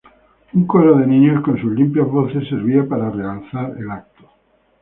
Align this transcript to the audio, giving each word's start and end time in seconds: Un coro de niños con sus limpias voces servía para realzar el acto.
Un 0.57 0.63
coro 0.71 0.95
de 0.97 1.05
niños 1.05 1.43
con 1.43 1.61
sus 1.61 1.71
limpias 1.73 2.07
voces 2.09 2.49
servía 2.49 2.87
para 2.89 3.11
realzar 3.11 3.75
el 3.77 3.91
acto. 3.91 4.31